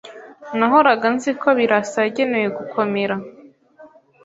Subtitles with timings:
[0.57, 3.15] Nahoraga nzi ko Birasa yagenewe gukomera.